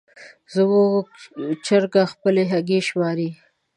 زموږ 0.55 1.03
چرګه 1.65 2.03
خپلې 2.13 2.43
هګۍ 2.51 2.79
شماري. 2.89 3.29